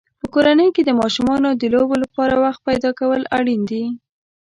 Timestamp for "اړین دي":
3.37-3.83